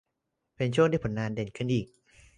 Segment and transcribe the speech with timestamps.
[0.55, 1.87] เป็นช่วงที่ผลงานเด่นขึ้นอีก